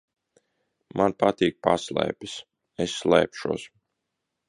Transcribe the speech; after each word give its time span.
Man 1.01 1.15
patīk 1.25 1.61
paslēpes. 1.69 2.41
Es 2.87 2.99
slēpšos. 3.05 3.73